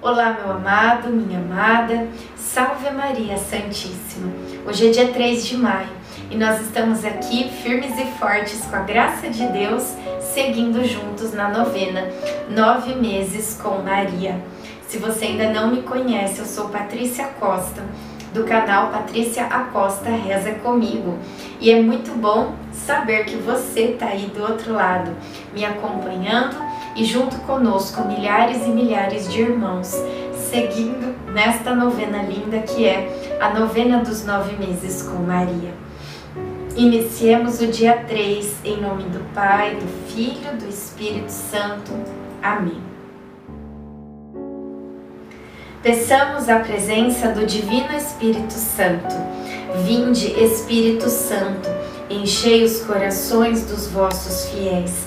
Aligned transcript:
Olá, 0.00 0.38
meu 0.40 0.52
amado, 0.52 1.08
minha 1.08 1.40
amada, 1.40 2.06
salve 2.36 2.88
Maria 2.90 3.36
Santíssima. 3.36 4.32
Hoje 4.64 4.86
é 4.86 4.90
dia 4.92 5.08
3 5.08 5.44
de 5.44 5.56
maio 5.56 5.88
e 6.30 6.36
nós 6.36 6.60
estamos 6.60 7.04
aqui 7.04 7.50
firmes 7.64 7.98
e 7.98 8.04
fortes 8.16 8.64
com 8.66 8.76
a 8.76 8.82
graça 8.82 9.28
de 9.28 9.44
Deus, 9.48 9.96
seguindo 10.20 10.84
juntos 10.84 11.32
na 11.32 11.48
novena 11.48 12.06
Nove 12.48 12.94
Meses 12.94 13.58
com 13.60 13.82
Maria. 13.82 14.40
Se 14.86 14.98
você 14.98 15.24
ainda 15.24 15.50
não 15.50 15.72
me 15.72 15.82
conhece, 15.82 16.38
eu 16.38 16.46
sou 16.46 16.68
Patrícia 16.68 17.26
Costa, 17.40 17.82
do 18.32 18.44
canal 18.44 18.92
Patrícia 18.92 19.46
Acosta 19.46 20.10
Reza 20.10 20.52
Comigo. 20.60 21.18
E 21.60 21.72
é 21.72 21.82
muito 21.82 22.12
bom 22.12 22.54
saber 22.72 23.24
que 23.24 23.34
você 23.34 23.80
está 23.80 24.06
aí 24.06 24.26
do 24.26 24.42
outro 24.42 24.74
lado, 24.74 25.10
me 25.52 25.64
acompanhando 25.64 26.67
e 26.98 27.04
junto 27.04 27.36
conosco 27.42 28.04
milhares 28.06 28.66
e 28.66 28.70
milhares 28.70 29.30
de 29.30 29.40
irmãos 29.40 29.94
seguindo 30.50 31.14
nesta 31.32 31.72
novena 31.72 32.22
linda 32.22 32.58
que 32.58 32.84
é 32.84 33.38
a 33.40 33.56
novena 33.56 33.98
dos 33.98 34.24
nove 34.24 34.56
meses 34.56 35.02
com 35.02 35.22
Maria. 35.22 35.72
Iniciemos 36.74 37.60
o 37.60 37.68
dia 37.68 38.04
3 38.08 38.56
em 38.64 38.80
nome 38.80 39.04
do 39.04 39.20
Pai, 39.32 39.76
do 39.76 40.12
Filho, 40.12 40.56
do 40.58 40.68
Espírito 40.68 41.30
Santo. 41.30 41.92
Amém. 42.42 42.82
Peçamos 45.82 46.48
a 46.48 46.58
presença 46.58 47.28
do 47.28 47.46
Divino 47.46 47.92
Espírito 47.96 48.54
Santo. 48.54 49.14
Vinde, 49.84 50.26
Espírito 50.42 51.08
Santo, 51.08 51.68
enchei 52.10 52.64
os 52.64 52.80
corações 52.82 53.64
dos 53.66 53.86
vossos 53.86 54.50
fiéis 54.50 55.06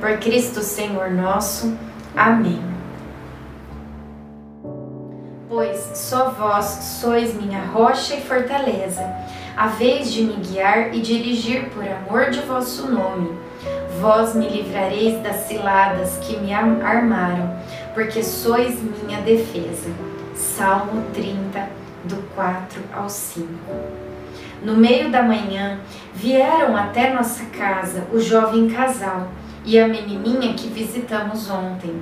Por 0.00 0.18
Cristo 0.18 0.60
Senhor 0.60 1.10
nosso. 1.10 1.76
Amém. 2.14 2.62
Pois 5.48 5.92
só 5.94 6.30
vós 6.30 6.64
sois 7.00 7.34
minha 7.34 7.64
rocha 7.64 8.14
e 8.14 8.20
fortaleza, 8.20 9.02
a 9.56 9.68
vez 9.68 10.12
de 10.12 10.22
me 10.22 10.34
guiar 10.34 10.94
e 10.94 11.00
dirigir 11.00 11.70
por 11.70 11.82
amor 11.82 12.30
de 12.30 12.40
vosso 12.40 12.90
nome. 12.90 13.38
Vós 13.98 14.34
me 14.34 14.46
livrareis 14.48 15.22
das 15.22 15.46
ciladas 15.46 16.18
que 16.18 16.36
me 16.36 16.52
armaram, 16.52 17.56
porque 17.94 18.22
sois 18.22 18.78
minha 18.82 19.22
defesa. 19.22 19.88
Salmo 20.34 21.04
30, 21.14 21.66
do 22.04 22.16
4 22.34 22.82
ao 22.94 23.08
5. 23.08 23.48
No 24.62 24.76
meio 24.76 25.10
da 25.10 25.22
manhã, 25.22 25.78
vieram 26.14 26.76
até 26.76 27.14
nossa 27.14 27.46
casa 27.46 28.06
o 28.12 28.20
jovem 28.20 28.68
casal 28.68 29.28
e 29.66 29.78
a 29.78 29.88
menininha 29.88 30.54
que 30.54 30.68
visitamos 30.68 31.50
ontem. 31.50 32.00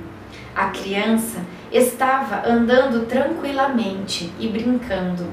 A 0.55 0.67
criança 0.67 1.39
estava 1.71 2.47
andando 2.47 3.07
tranquilamente 3.07 4.31
e 4.39 4.47
brincando. 4.47 5.25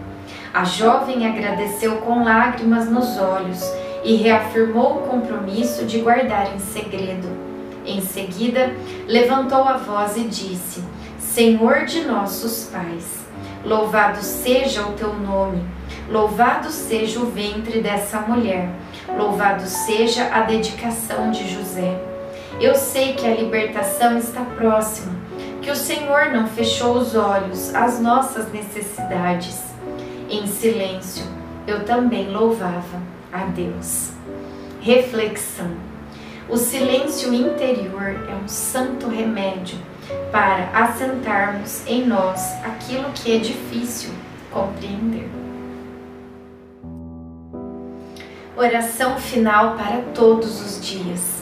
A 0.52 0.64
jovem 0.64 1.26
agradeceu 1.26 1.98
com 1.98 2.24
lágrimas 2.24 2.90
nos 2.90 3.18
olhos 3.18 3.62
e 4.02 4.16
reafirmou 4.16 4.96
o 4.96 5.02
compromisso 5.02 5.84
de 5.84 6.00
guardar 6.00 6.52
em 6.54 6.58
segredo. 6.58 7.28
Em 7.84 8.00
seguida, 8.00 8.74
levantou 9.06 9.62
a 9.62 9.76
voz 9.76 10.16
e 10.16 10.24
disse: 10.24 10.82
Senhor 11.18 11.84
de 11.84 12.02
nossos 12.04 12.64
pais, 12.72 13.24
louvado 13.64 14.22
seja 14.22 14.82
o 14.82 14.92
teu 14.92 15.14
nome, 15.14 15.64
louvado 16.10 16.70
seja 16.70 17.20
o 17.20 17.26
ventre 17.26 17.80
dessa 17.80 18.20
mulher, 18.20 18.70
louvado 19.16 19.62
seja 19.62 20.28
a 20.32 20.42
dedicação 20.42 21.30
de 21.30 21.48
José. 21.48 22.11
Eu 22.62 22.76
sei 22.76 23.14
que 23.14 23.26
a 23.26 23.34
libertação 23.34 24.16
está 24.16 24.44
próxima, 24.44 25.12
que 25.60 25.68
o 25.68 25.74
Senhor 25.74 26.26
não 26.26 26.46
fechou 26.46 26.96
os 26.96 27.16
olhos 27.16 27.74
às 27.74 27.98
nossas 27.98 28.52
necessidades. 28.52 29.60
Em 30.30 30.46
silêncio, 30.46 31.24
eu 31.66 31.84
também 31.84 32.28
louvava 32.28 33.02
a 33.32 33.46
Deus. 33.46 34.12
Reflexão: 34.80 35.72
O 36.48 36.56
silêncio 36.56 37.34
interior 37.34 38.28
é 38.30 38.34
um 38.44 38.46
santo 38.46 39.08
remédio 39.08 39.78
para 40.30 40.68
assentarmos 40.72 41.84
em 41.84 42.06
nós 42.06 42.40
aquilo 42.64 43.10
que 43.10 43.34
é 43.34 43.38
difícil 43.40 44.12
compreender. 44.52 45.28
Oração 48.56 49.18
final 49.18 49.74
para 49.74 50.02
todos 50.14 50.60
os 50.64 50.80
dias. 50.80 51.41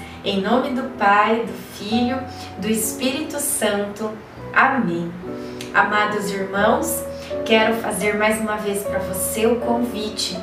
Em 0.23 0.39
nome 0.39 0.69
do 0.69 0.83
Pai, 0.99 1.47
do 1.47 1.53
Filho, 1.75 2.21
do 2.59 2.69
Espírito 2.69 3.39
Santo. 3.39 4.11
Amém. 4.53 5.11
Amados 5.73 6.29
irmãos, 6.29 7.03
quero 7.43 7.73
fazer 7.77 8.19
mais 8.19 8.39
uma 8.39 8.55
vez 8.55 8.83
para 8.83 8.99
você 8.99 9.47
o 9.47 9.55
convite 9.55 10.37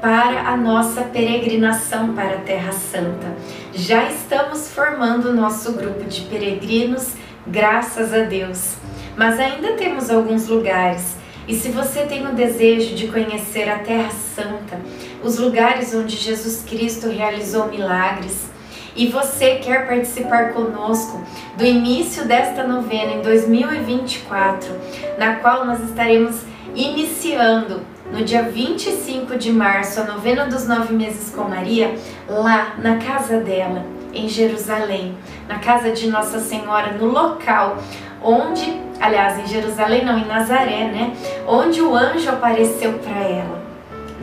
para 0.00 0.48
a 0.48 0.56
nossa 0.56 1.02
peregrinação 1.02 2.14
para 2.14 2.36
a 2.36 2.40
Terra 2.42 2.70
Santa. 2.70 3.34
Já 3.72 4.08
estamos 4.08 4.70
formando 4.70 5.30
o 5.30 5.34
nosso 5.34 5.72
grupo 5.72 6.04
de 6.04 6.20
peregrinos, 6.22 7.14
graças 7.44 8.14
a 8.14 8.20
Deus. 8.20 8.76
Mas 9.16 9.40
ainda 9.40 9.72
temos 9.72 10.10
alguns 10.10 10.46
lugares. 10.46 11.16
E 11.48 11.56
se 11.56 11.70
você 11.70 12.06
tem 12.06 12.24
o 12.24 12.34
desejo 12.34 12.94
de 12.94 13.08
conhecer 13.08 13.68
a 13.68 13.80
Terra 13.80 14.12
Santa, 14.12 14.80
os 15.24 15.38
lugares 15.38 15.92
onde 15.92 16.14
Jesus 16.14 16.64
Cristo 16.64 17.08
realizou 17.08 17.66
milagres, 17.66 18.53
e 18.96 19.06
você 19.08 19.56
quer 19.56 19.86
participar 19.86 20.52
conosco 20.52 21.22
do 21.56 21.64
início 21.64 22.26
desta 22.26 22.66
novena 22.66 23.12
em 23.12 23.22
2024, 23.22 24.70
na 25.18 25.36
qual 25.36 25.64
nós 25.64 25.80
estaremos 25.80 26.42
iniciando 26.74 27.82
no 28.12 28.24
dia 28.24 28.42
25 28.42 29.36
de 29.36 29.50
março, 29.50 30.00
a 30.00 30.04
novena 30.04 30.46
dos 30.46 30.66
nove 30.68 30.94
meses 30.94 31.34
com 31.34 31.44
Maria, 31.44 31.94
lá 32.28 32.74
na 32.78 32.98
casa 32.98 33.38
dela, 33.38 33.84
em 34.12 34.28
Jerusalém, 34.28 35.16
na 35.48 35.58
casa 35.58 35.90
de 35.90 36.08
Nossa 36.08 36.38
Senhora, 36.38 36.92
no 36.92 37.06
local 37.06 37.78
onde, 38.22 38.80
aliás, 39.00 39.38
em 39.38 39.46
Jerusalém 39.46 40.04
não, 40.04 40.18
em 40.18 40.24
Nazaré, 40.24 40.86
né? 40.86 41.14
Onde 41.46 41.82
o 41.82 41.94
anjo 41.94 42.30
apareceu 42.30 42.94
para 42.94 43.20
ela, 43.20 43.63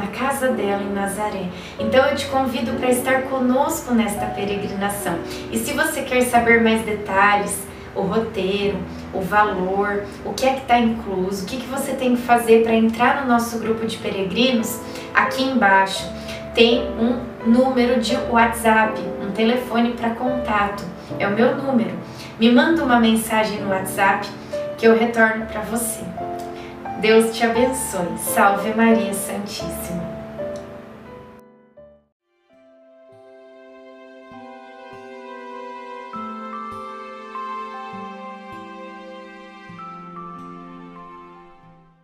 na 0.02 0.08
casa 0.08 0.50
dela 0.50 0.82
em 0.82 0.94
Nazaré. 0.94 1.50
Então 1.80 2.04
eu 2.06 2.16
te 2.16 2.26
convido 2.26 2.74
para 2.74 2.90
estar 2.90 3.24
conosco 3.24 3.94
nesta 3.94 4.26
peregrinação. 4.26 5.20
E 5.52 5.58
se 5.60 5.74
você 5.74 6.02
quer 6.02 6.22
saber 6.24 6.62
mais 6.62 6.82
detalhes, 6.82 7.62
o 7.96 8.02
roteiro, 8.02 8.78
o 9.14 9.22
valor, 9.22 10.04
o 10.26 10.34
que 10.34 10.46
é 10.46 10.54
que 10.54 10.62
está 10.62 10.80
incluso, 10.80 11.44
o 11.44 11.46
que, 11.46 11.58
que 11.58 11.68
você 11.68 11.94
tem 11.94 12.16
que 12.16 12.22
fazer 12.22 12.64
para 12.64 12.74
entrar 12.74 13.22
no 13.22 13.28
nosso 13.28 13.60
grupo 13.60 13.86
de 13.86 13.98
peregrinos, 13.98 14.80
aqui 15.14 15.44
embaixo 15.44 16.10
tem 16.56 16.90
um 17.00 17.20
número 17.46 18.00
de 18.02 18.16
WhatsApp, 18.30 19.00
um 19.22 19.32
telefone 19.32 19.92
para 19.92 20.12
contato. 20.12 20.84
É 21.20 21.28
o 21.28 21.32
meu 21.32 21.56
número. 21.56 21.92
Me 22.40 22.52
manda 22.52 22.84
uma 22.84 23.00
mensagem 23.00 23.62
no 23.62 23.70
WhatsApp 23.70 24.28
que 24.78 24.88
eu 24.88 24.98
retorno 24.98 25.46
para 25.46 25.62
você. 25.62 26.11
Deus 27.02 27.36
te 27.36 27.44
abençoe. 27.44 28.16
Salve 28.20 28.76
Maria 28.76 29.12
Santíssima. 29.12 30.21